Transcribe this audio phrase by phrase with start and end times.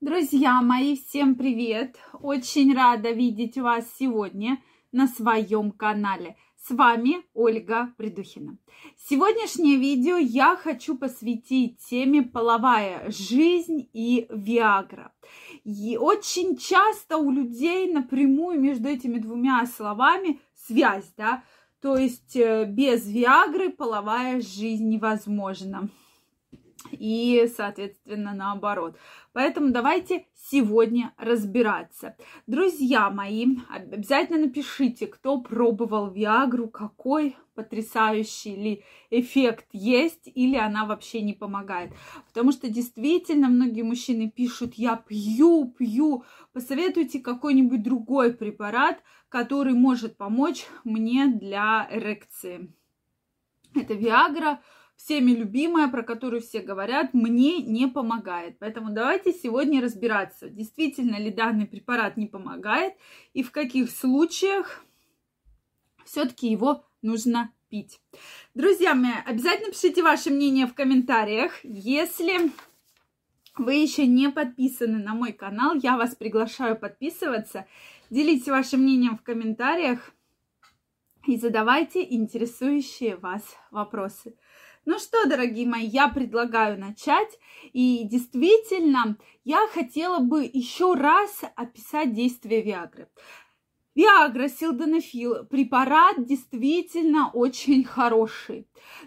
[0.00, 1.98] Друзья мои, всем привет!
[2.22, 4.58] Очень рада видеть вас сегодня
[4.92, 6.38] на своем канале.
[6.56, 8.56] С вами Ольга Придухина.
[8.96, 15.12] Сегодняшнее видео я хочу посвятить теме половая жизнь и Виагра.
[15.64, 21.44] И очень часто у людей напрямую между этими двумя словами связь, да,
[21.82, 25.90] то есть э, без Виагры половая жизнь невозможна
[26.90, 28.96] и, соответственно, наоборот.
[29.32, 32.16] Поэтому давайте сегодня разбираться.
[32.46, 41.20] Друзья мои, обязательно напишите, кто пробовал Виагру, какой потрясающий ли эффект есть или она вообще
[41.20, 41.92] не помогает.
[42.26, 46.24] Потому что действительно многие мужчины пишут, я пью, пью.
[46.52, 52.72] Посоветуйте какой-нибудь другой препарат, который может помочь мне для эрекции.
[53.74, 54.60] Это Виагра,
[55.04, 58.58] всеми любимая, про которую все говорят, мне не помогает.
[58.58, 62.94] Поэтому давайте сегодня разбираться, действительно ли данный препарат не помогает
[63.32, 64.84] и в каких случаях
[66.04, 68.00] все-таки его нужно пить.
[68.54, 71.64] Друзья мои, обязательно пишите ваше мнение в комментариях.
[71.64, 72.52] Если
[73.56, 77.66] вы еще не подписаны на мой канал, я вас приглашаю подписываться.
[78.10, 80.12] Делитесь вашим мнением в комментариях
[81.26, 84.34] и задавайте интересующие вас вопросы.
[84.86, 87.38] Ну что, дорогие мои, я предлагаю начать.
[87.72, 93.08] И действительно, я хотела бы еще раз описать действие Виагры.
[93.94, 98.66] Виагра, силденафил, препарат действительно очень хороший.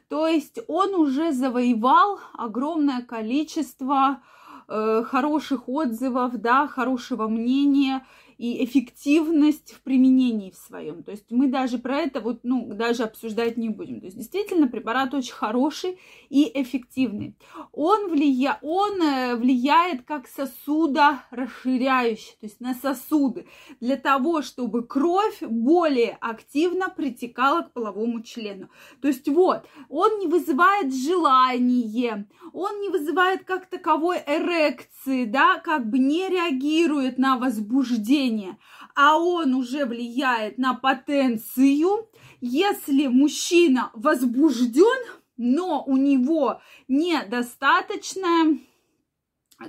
[0.09, 4.21] То есть он уже завоевал огромное количество
[4.67, 8.05] э, хороших отзывов, да, хорошего мнения
[8.37, 11.03] и эффективность в применении в своем.
[11.03, 13.99] То есть мы даже про это вот, ну, даже обсуждать не будем.
[13.99, 17.35] То есть действительно препарат очень хороший и эффективный.
[17.71, 18.59] Он, влия...
[18.61, 23.47] он э, влияет как сосуда расширяющий, то есть на сосуды,
[23.79, 28.69] для того, чтобы кровь более активно притекала к половому члену.
[29.01, 35.89] То есть вот, он не вызывает желание, он не вызывает как таковой эрекции, да, как
[35.89, 38.57] бы не реагирует на возбуждение, возбуждение,
[38.95, 42.09] а он уже влияет на потенцию,
[42.41, 45.05] если мужчина возбужден,
[45.37, 48.59] но у него недостаточная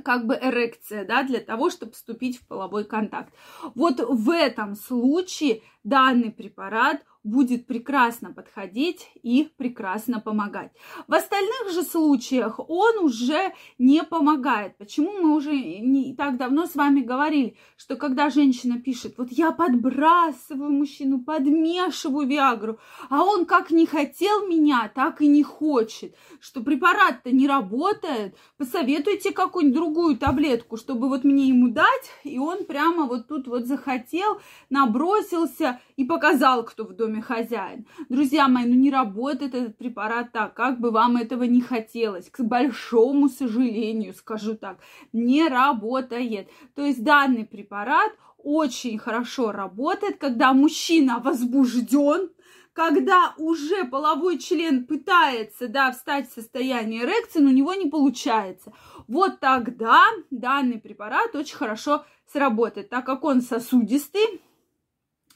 [0.03, 3.33] как бы эрекция, да, для того, чтобы вступить в половой контакт.
[3.75, 10.71] Вот в этом случае данный препарат будет прекрасно подходить и прекрасно помогать.
[11.09, 14.77] В остальных же случаях он уже не помогает.
[14.77, 19.53] Почему мы уже не так давно с вами говорили, что когда женщина пишет, вот я
[19.53, 26.61] подбрасываю мужчину, подмешиваю Виагру, а он как не хотел меня, так и не хочет, что
[26.61, 33.07] препарат-то не работает, посоветуйте какую-нибудь другую таблетку, чтобы вот мне ему дать, и он прямо
[33.07, 37.87] вот тут вот захотел, набросился и показал, кто в доме доме хозяин.
[38.09, 42.31] Друзья мои, ну не работает этот препарат так, как бы вам этого не хотелось.
[42.31, 44.79] К большому сожалению, скажу так,
[45.13, 46.49] не работает.
[46.75, 52.31] То есть данный препарат очень хорошо работает, когда мужчина возбужден,
[52.73, 58.73] когда уже половой член пытается, да, встать в состояние эрекции, но у него не получается.
[59.07, 64.43] Вот тогда данный препарат очень хорошо сработает, так как он сосудистый,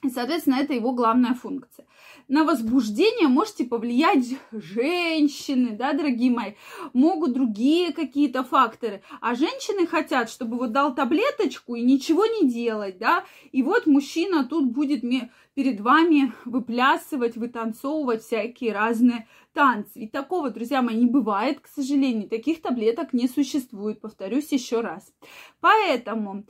[0.03, 1.85] и, соответственно, это его главная функция.
[2.29, 6.53] На возбуждение можете повлиять женщины, да, дорогие мои,
[6.93, 9.03] могут другие какие-то факторы.
[9.21, 14.45] А женщины хотят, чтобы вот дал таблеточку и ничего не делать, да, и вот мужчина
[14.45, 15.03] тут будет
[15.55, 19.99] перед вами выплясывать, вытанцовывать всякие разные танцы.
[19.99, 22.29] Ведь такого, друзья мои, не бывает, к сожалению.
[22.29, 25.13] Таких таблеток не существует, повторюсь еще раз.
[25.61, 26.45] Поэтому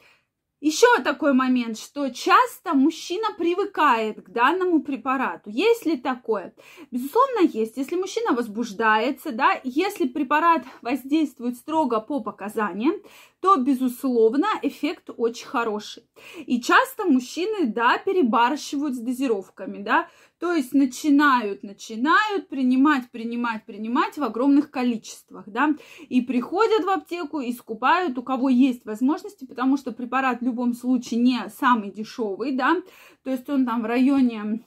[0.61, 5.51] еще такой момент, что часто мужчина привыкает к данному препарату.
[5.51, 6.53] Есть ли такое?
[6.91, 7.77] Безусловно, есть.
[7.77, 12.95] Если мужчина возбуждается, да, если препарат воздействует строго по показаниям,
[13.41, 16.03] то, безусловно, эффект очень хороший.
[16.47, 20.09] И часто мужчины, да, перебарщивают с дозировками, да,
[20.39, 25.75] то есть начинают, начинают принимать, принимать, принимать в огромных количествах, да,
[26.09, 30.75] и приходят в аптеку и скупают, у кого есть возможности, потому что препарат в любом
[30.75, 32.83] случае не самый дешевый, да,
[33.23, 34.65] то есть он там в районе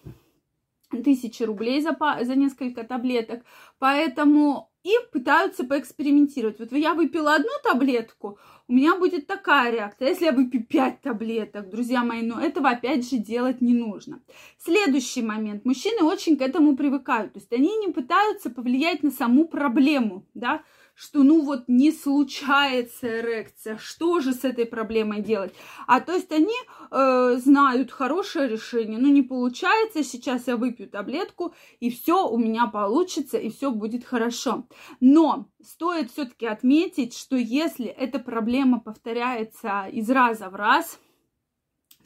[1.04, 3.44] тысячи рублей за, за несколько таблеток,
[3.80, 6.60] поэтому и пытаются поэкспериментировать.
[6.60, 8.38] Вот я выпила одну таблетку,
[8.68, 10.08] у меня будет такая реакция.
[10.08, 14.22] Если я выпью 5 таблеток, друзья мои, но этого опять же делать не нужно.
[14.58, 15.66] Следующий момент.
[15.66, 17.34] Мужчины очень к этому привыкают.
[17.34, 23.20] То есть они не пытаются повлиять на саму проблему, да, что ну вот не случается
[23.20, 25.54] эрекция, что же с этой проблемой делать?
[25.88, 26.56] А то есть они
[26.92, 32.68] э, знают хорошее решение, ну не получается, сейчас я выпью таблетку, и все у меня
[32.68, 34.68] получится, и все будет хорошо.
[35.00, 41.00] Но стоит все-таки отметить, что если эта проблема повторяется из раза в раз,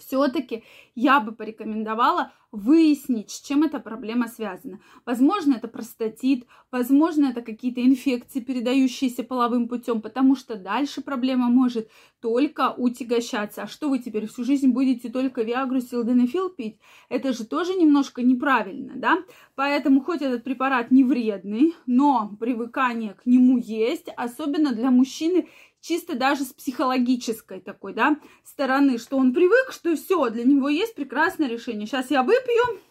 [0.05, 0.63] все-таки
[0.93, 4.79] я бы порекомендовала выяснить, с чем эта проблема связана.
[5.05, 11.89] Возможно, это простатит, возможно, это какие-то инфекции, передающиеся половым путем, потому что дальше проблема может
[12.21, 13.63] только утягощаться.
[13.63, 16.79] А что вы теперь всю жизнь будете только Виагру, Силденофил пить?
[17.09, 19.17] Это же тоже немножко неправильно, да?
[19.55, 25.47] Поэтому хоть этот препарат не вредный, но привыкание к нему есть, особенно для мужчины,
[25.85, 30.95] чисто даже с психологической такой, да, стороны, что он привык, что все, для него есть
[30.95, 31.85] прекрасное решение.
[31.85, 32.81] Сейчас я выпью,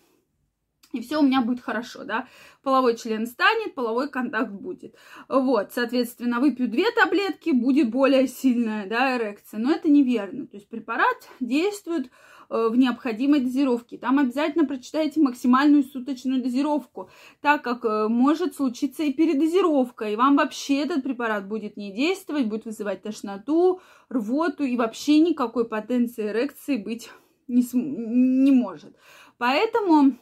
[0.93, 2.29] и все у меня будет хорошо, да.
[2.63, 4.95] Половой член станет, половой контакт будет.
[5.29, 9.59] Вот, соответственно, выпью две таблетки, будет более сильная, да, эрекция.
[9.59, 10.47] Но это неверно.
[10.47, 12.13] То есть препарат действует
[12.49, 13.99] в необходимой дозировке.
[13.99, 17.11] Там обязательно прочитайте максимальную суточную дозировку,
[17.41, 22.47] так как э, может случиться и передозировка, и вам вообще этот препарат будет не действовать,
[22.47, 27.11] будет вызывать тошноту, рвоту, и вообще никакой потенции эрекции быть
[27.49, 28.95] не, не может.
[29.39, 30.17] Поэтому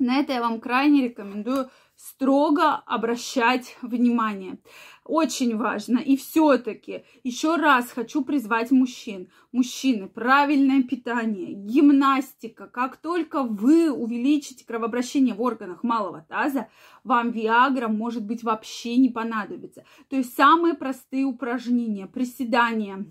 [0.00, 1.70] на это я вам крайне рекомендую
[2.00, 4.58] строго обращать внимание.
[5.04, 5.98] Очень важно.
[5.98, 9.28] И все-таки еще раз хочу призвать мужчин.
[9.52, 12.68] Мужчины, правильное питание, гимнастика.
[12.68, 16.68] Как только вы увеличите кровообращение в органах малого таза,
[17.04, 19.84] вам Виагра может быть вообще не понадобится.
[20.08, 23.04] То есть самые простые упражнения, приседания,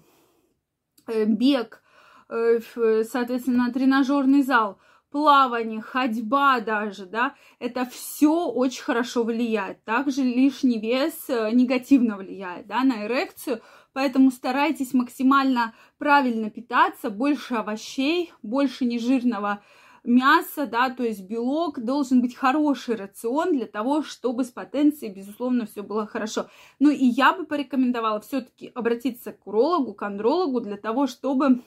[1.06, 1.84] э, бег,
[2.30, 2.60] э,
[3.04, 4.80] соответственно, тренажерный зал–
[5.12, 9.84] плавание, ходьба даже, да, это все очень хорошо влияет.
[9.84, 13.62] Также лишний вес э, негативно влияет, да, на эрекцию,
[13.94, 19.62] поэтому старайтесь максимально правильно питаться, больше овощей, больше нежирного
[20.04, 25.66] мяса, да, то есть белок, должен быть хороший рацион для того, чтобы с потенцией, безусловно,
[25.66, 26.48] все было хорошо.
[26.80, 31.62] Ну и я бы порекомендовала все-таки обратиться к урологу, к андрологу для того, чтобы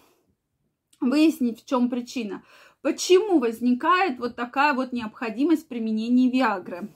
[1.10, 2.42] выяснить, в чем причина.
[2.80, 6.88] Почему возникает вот такая вот необходимость применения Виагры?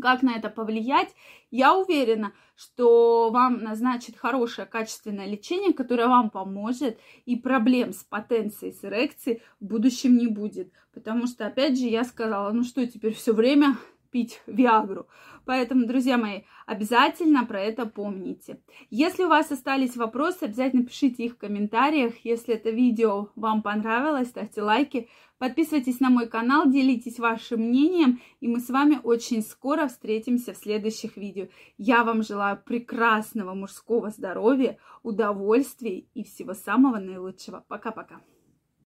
[0.00, 1.14] Как на это повлиять?
[1.50, 8.72] Я уверена, что вам назначит хорошее качественное лечение, которое вам поможет, и проблем с потенцией,
[8.72, 10.72] с эрекцией в будущем не будет.
[10.92, 13.76] Потому что, опять же, я сказала, ну что, теперь все время
[14.12, 15.06] пить Виагру.
[15.44, 18.60] Поэтому, друзья мои, обязательно про это помните.
[18.90, 22.14] Если у вас остались вопросы, обязательно пишите их в комментариях.
[22.22, 28.46] Если это видео вам понравилось, ставьте лайки, подписывайтесь на мой канал, делитесь вашим мнением, и
[28.46, 31.48] мы с вами очень скоро встретимся в следующих видео.
[31.76, 37.64] Я вам желаю прекрасного мужского здоровья, удовольствий и всего самого наилучшего.
[37.66, 38.20] Пока-пока.